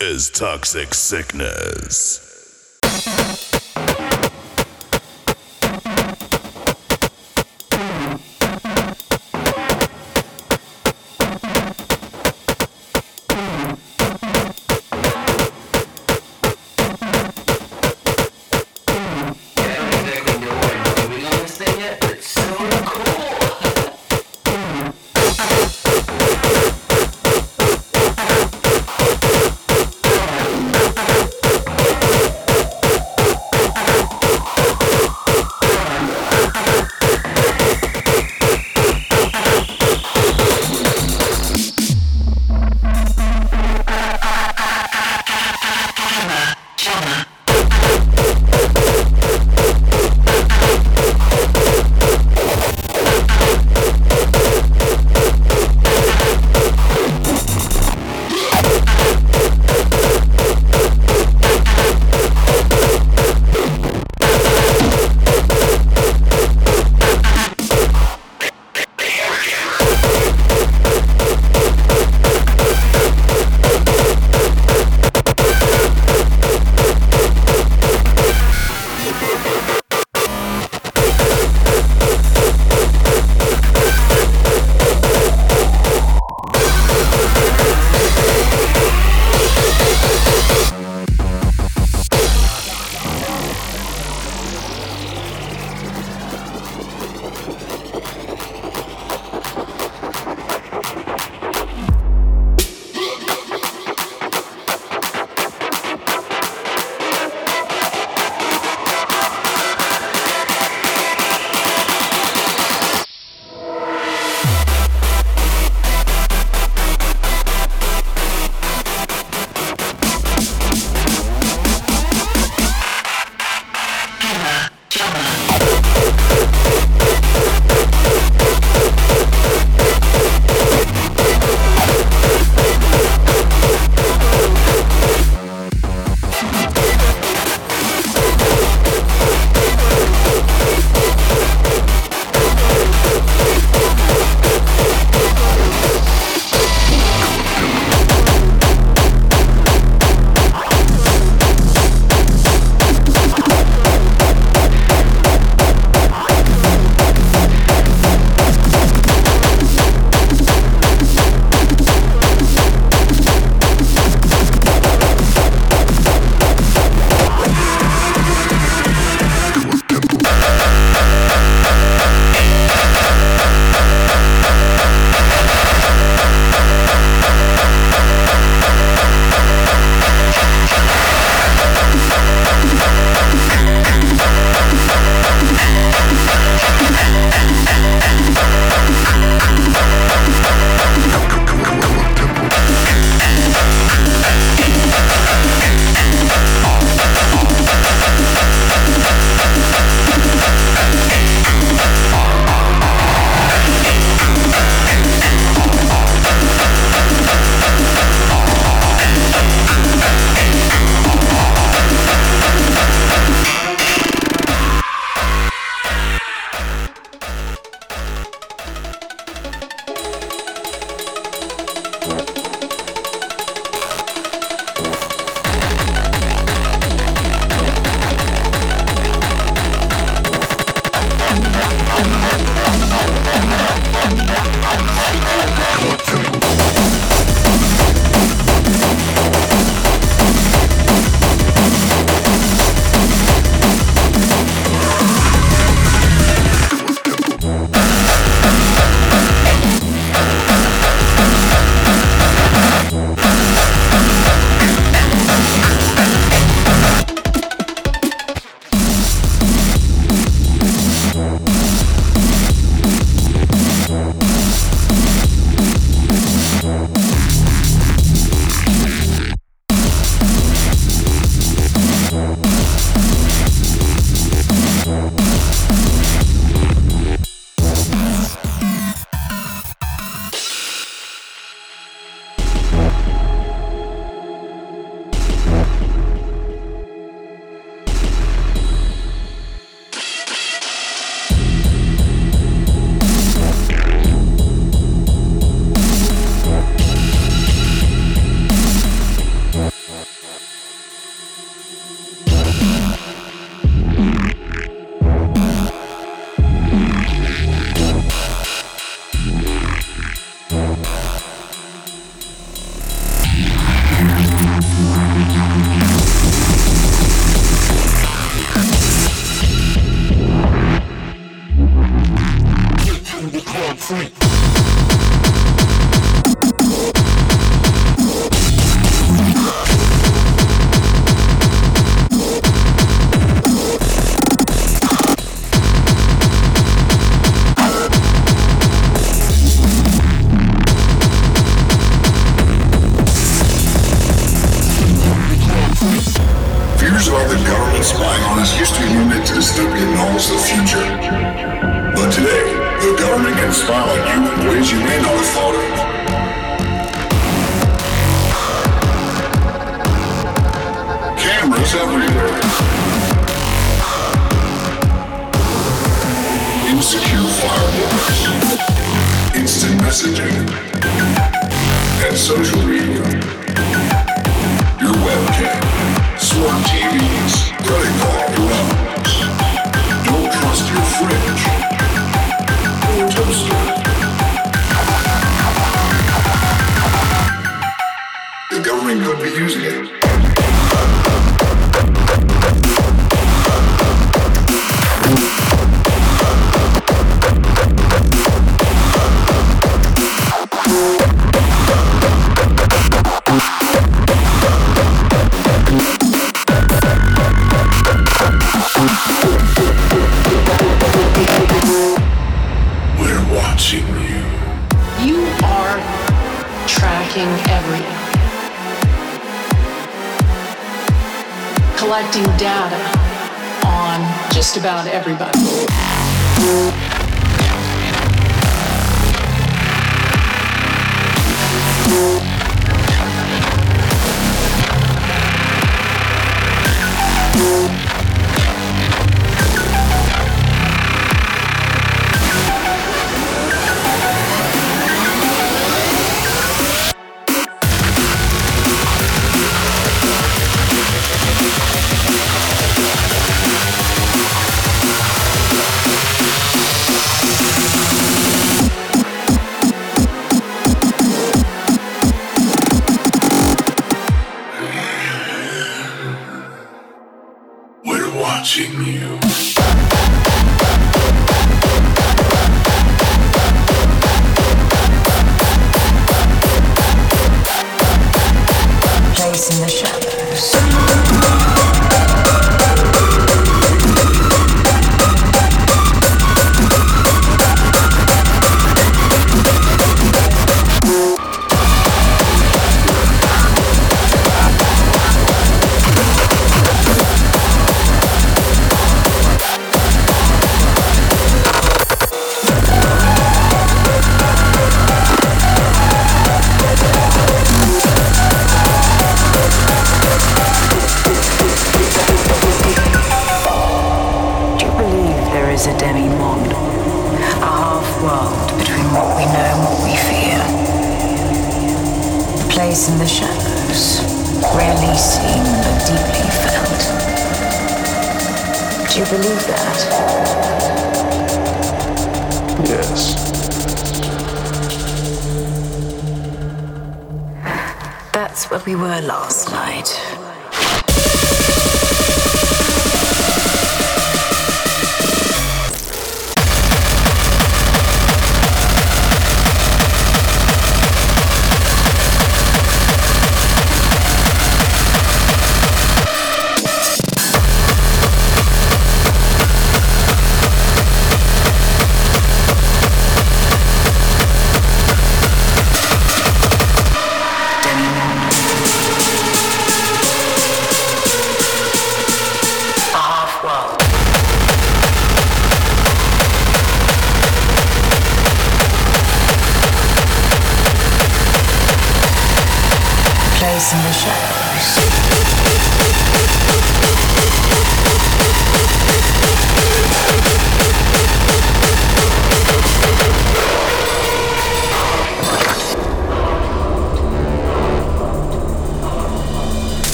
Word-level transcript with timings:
is 0.00 0.30
Toxic 0.30 0.94
Sickness. 0.94 2.26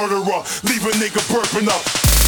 Murderer, 0.00 0.42
leave 0.64 0.86
a 0.86 0.90
nigga 0.92 1.20
burping 1.28 1.68
up. 1.68 2.19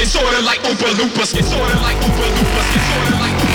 It's 0.00 0.12
sorta 0.12 0.40
like 0.42 0.60
Oompa 0.60 0.94
Loompas. 0.94 1.34
It's 1.36 1.48
sorta 1.48 1.80
like 1.80 1.96
Oompa 1.96 2.30
Loompas. 2.30 2.76
It's 2.76 2.86
sorta 2.94 3.18
like. 3.18 3.47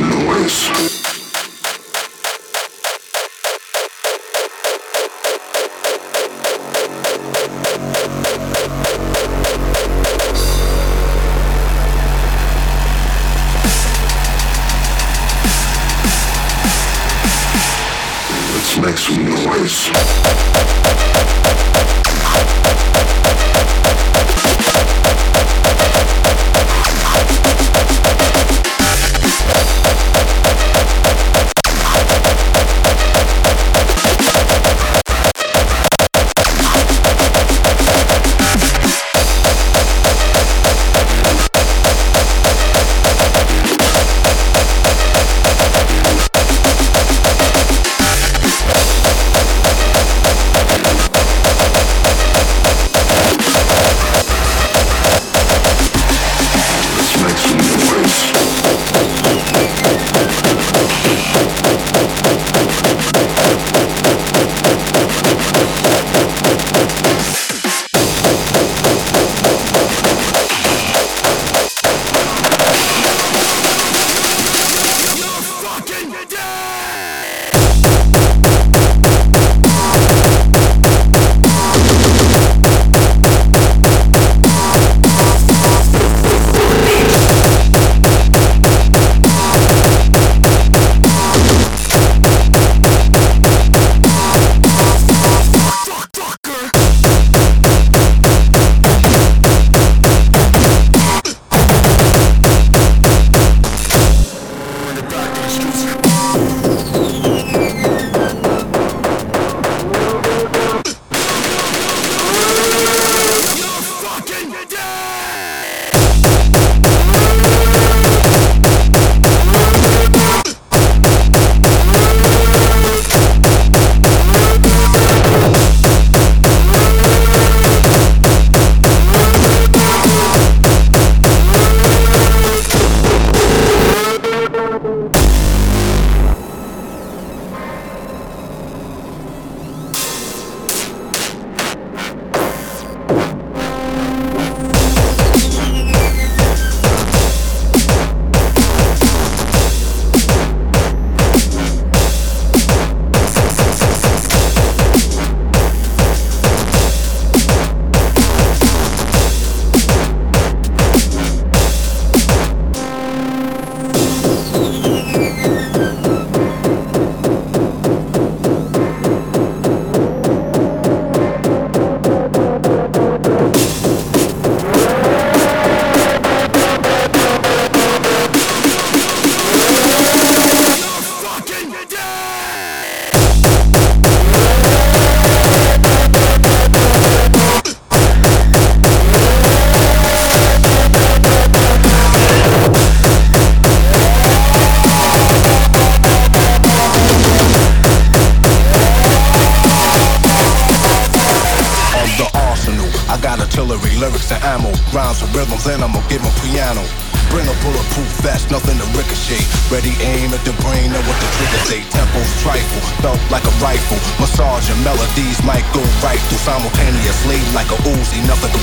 noise. 0.00 1.01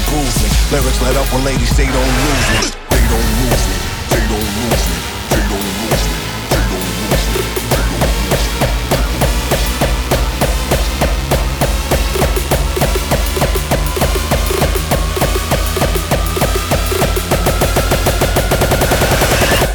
Bruise 0.08 0.38
me. 0.44 0.50
Lyrics 0.72 1.02
let 1.02 1.16
up 1.18 1.28
when 1.34 1.44
ladies 1.44 1.70
say 1.76 1.86
don't 1.86 2.14
lose 2.24 2.48
me. 2.52 2.72
They 2.90 3.04
don't 3.12 3.30
lose 3.40 3.64
me. 3.70 3.76
They 4.10 4.22
don't 4.32 4.50
lose 4.58 4.84
me. 4.90 4.96
They 5.30 5.42
don't 5.50 5.68
lose 5.80 6.04
me. 6.08 6.16
They 6.50 6.62
don't 6.70 6.88
lose 7.00 7.26
me. 7.30 7.80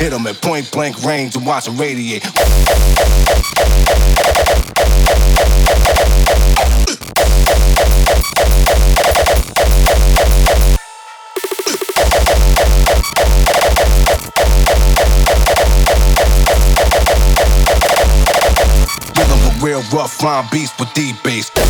Hit 0.01 0.13
'em 0.13 0.27
at 0.27 0.41
point 0.41 0.71
blank 0.71 1.03
range 1.05 1.37
and 1.37 1.47
watch 1.47 1.67
watch 1.67 1.69
'em 1.69 1.77
radiate. 1.79 2.25
Rough 19.95 20.21
rhyme 20.25 20.49
beats 20.51 20.77
with 20.77 20.93
deep 20.93 21.23
bass. 21.23 21.53
Okay, 21.55 21.63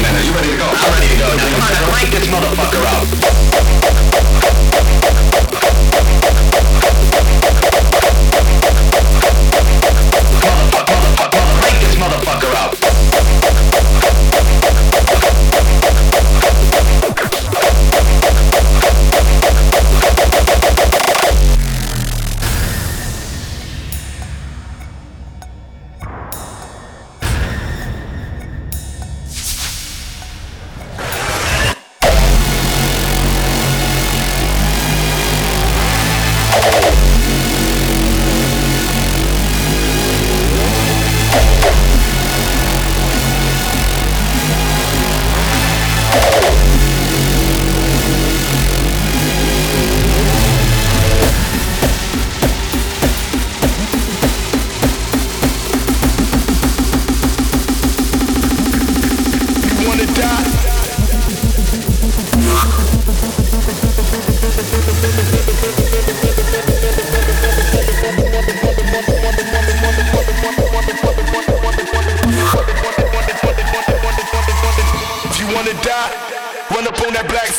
man, 0.00 0.16
are 0.16 0.24
you 0.24 0.32
ready 0.32 0.48
to 0.48 0.56
go? 0.56 0.64
I'm 0.64 0.92
ready 0.94 1.08
to 1.08 1.16
go. 1.18 1.28
Now, 1.36 1.44
come 1.44 1.60
on, 1.60 1.72
now 1.72 1.90
crank 1.90 2.10
this 2.10 2.26
motherfucker 2.26 2.82
up. 2.86 3.06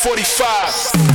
45. 0.03 1.10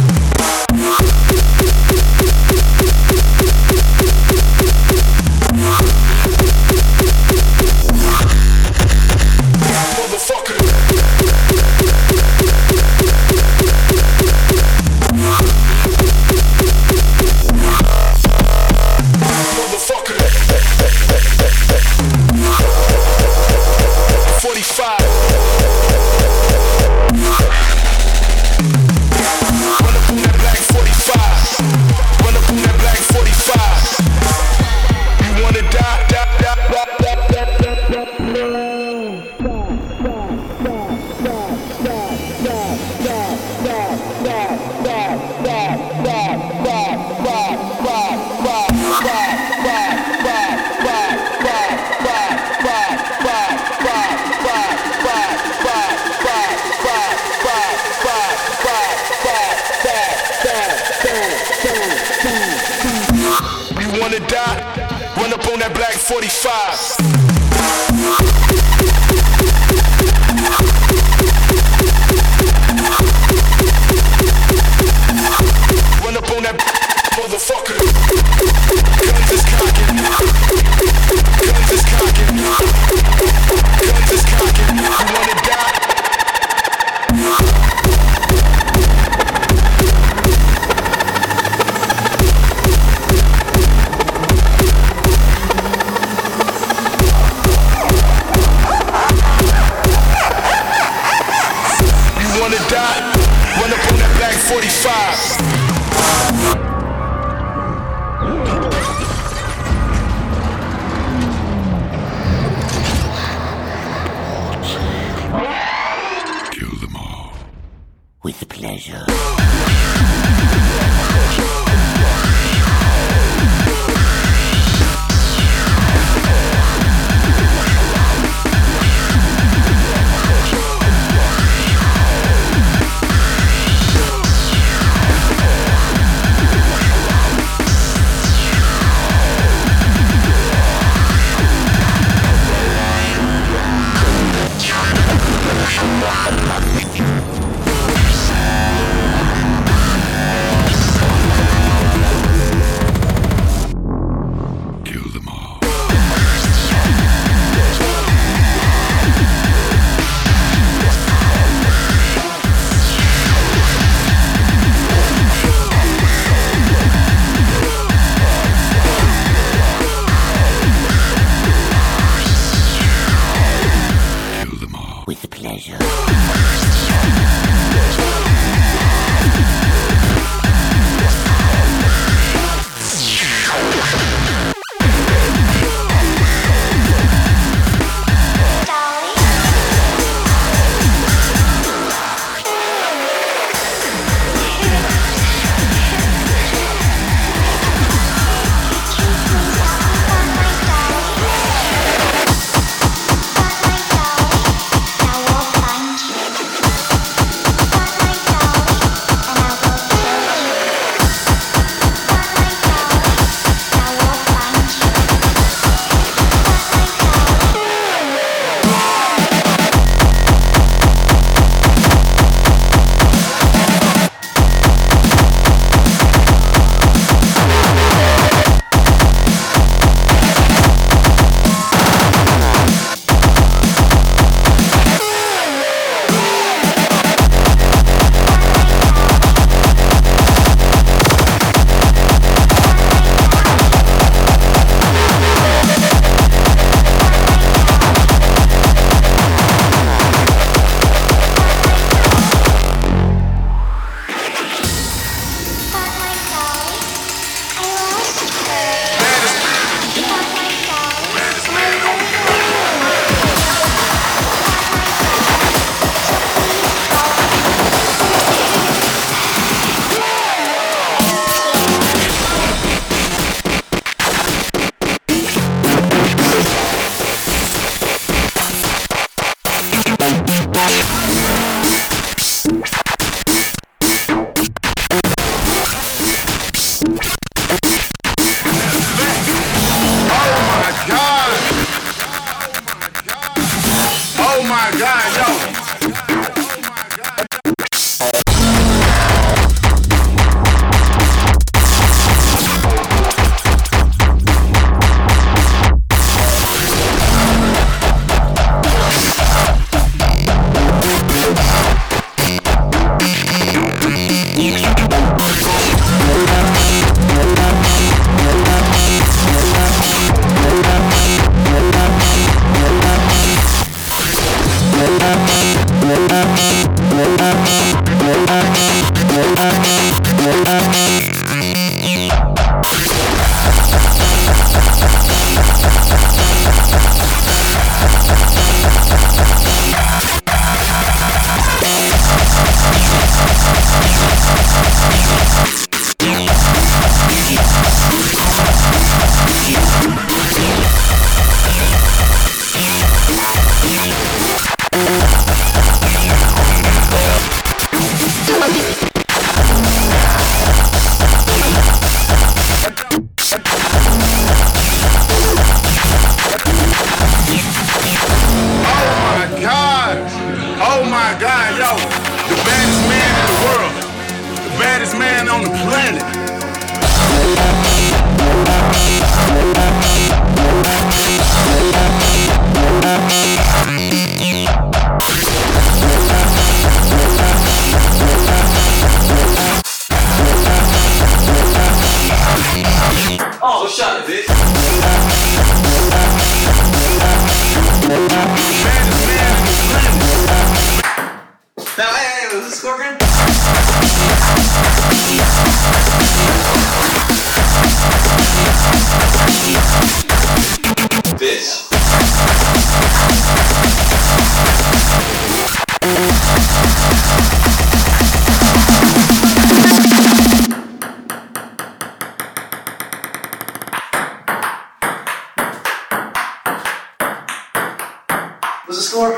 What's 428.66 428.78
the 428.78 428.82
score? 428.82 429.16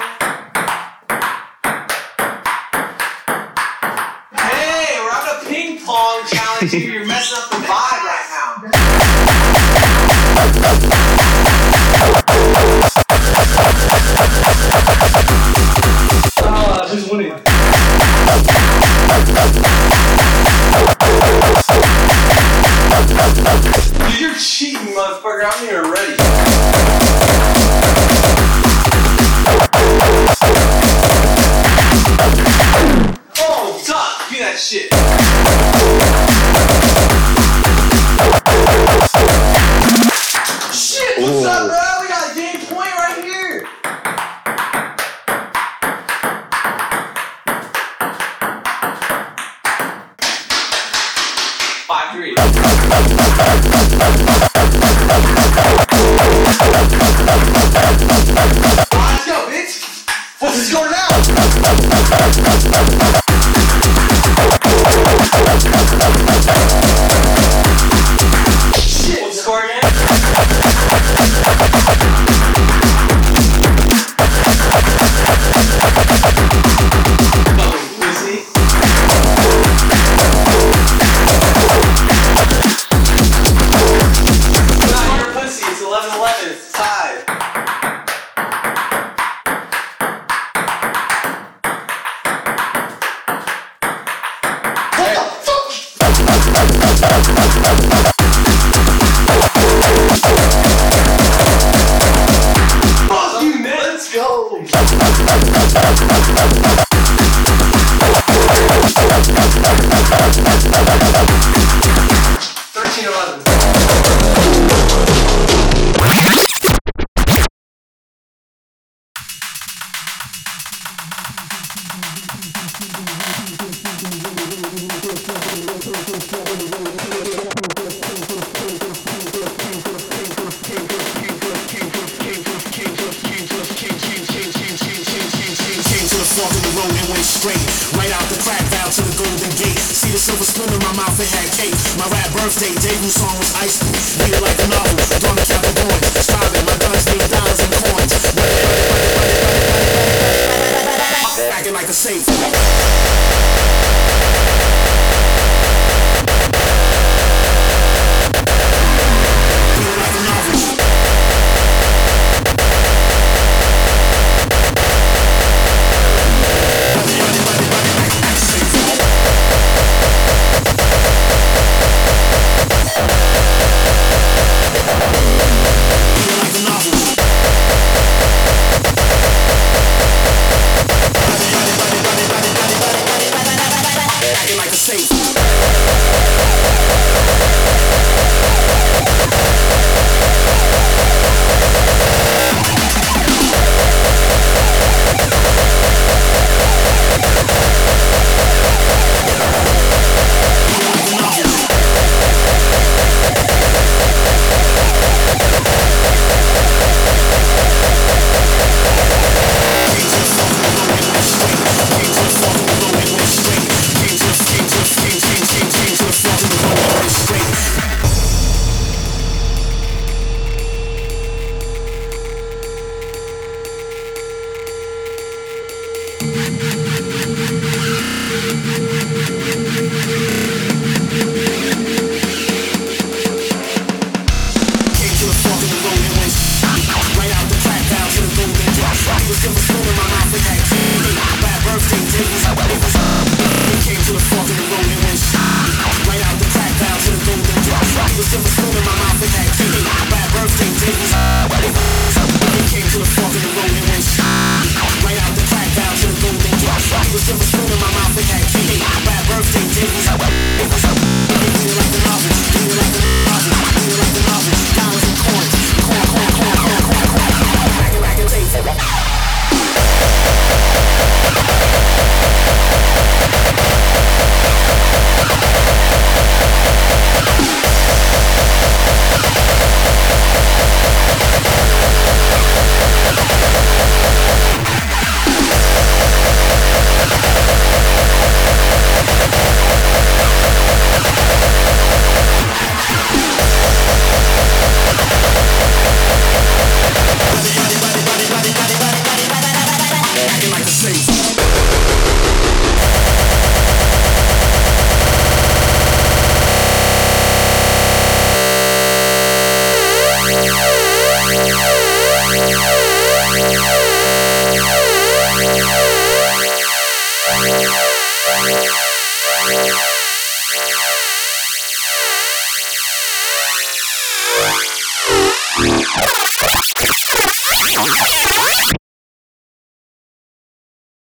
Hey, 4.37 5.01
we're 5.01 5.11
on 5.11 5.25
a 5.25 5.49
ping 5.49 5.81
pong 5.87 6.27
challenge 6.27 6.71
here. 6.71 6.93
You're 6.93 7.07
messing 7.07 7.39
up 7.43 7.49
the 7.49 7.67
box. 7.67 7.88